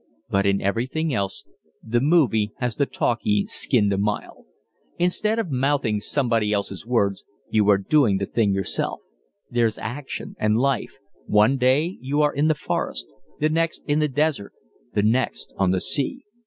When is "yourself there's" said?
8.51-9.77